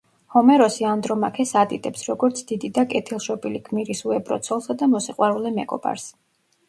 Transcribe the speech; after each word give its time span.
ჰომეროსი 0.35 0.85
ანდრომაქეს 0.91 1.51
ადიდებს, 1.63 2.05
როგორც 2.11 2.41
დიდი 2.53 2.71
და 2.77 2.85
კეთილშობილი 2.95 3.61
გმირის 3.69 4.05
უებრო 4.09 4.41
ცოლსა 4.49 4.79
და 4.81 4.93
მოსიყვარულე 4.95 5.53
მეგობარს. 5.63 6.09